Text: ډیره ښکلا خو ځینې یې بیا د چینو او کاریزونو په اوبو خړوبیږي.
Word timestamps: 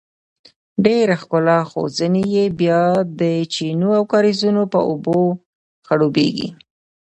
ډیره 0.85 1.15
ښکلا 1.21 1.59
خو 1.69 1.81
ځینې 1.97 2.23
یې 2.35 2.45
بیا 2.59 2.81
د 3.19 3.21
چینو 3.53 3.89
او 3.97 4.03
کاریزونو 4.11 4.63
په 4.73 4.79
اوبو 4.89 5.19
خړوبیږي. 5.87 6.49